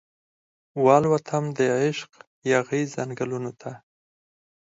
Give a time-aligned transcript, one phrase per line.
[0.85, 2.11] والوتم دعشق
[2.51, 3.71] یاغې ځنګلونو ته